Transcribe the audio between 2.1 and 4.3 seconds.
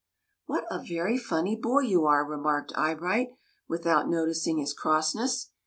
remarked Eyebright, without